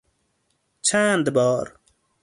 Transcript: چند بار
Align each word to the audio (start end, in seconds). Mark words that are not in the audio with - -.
چند 0.87 1.29
بار 1.33 1.79